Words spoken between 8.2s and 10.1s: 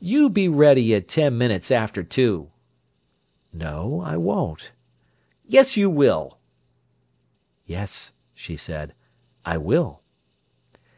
she said, "I will!"